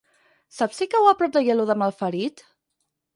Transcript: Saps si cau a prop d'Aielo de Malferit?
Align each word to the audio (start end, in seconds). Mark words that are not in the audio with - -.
Saps 0.59 0.79
si 0.81 0.87
cau 0.93 1.09
a 1.09 1.13
prop 1.19 1.35
d'Aielo 1.35 1.67
de 1.73 1.75
Malferit? 1.83 2.43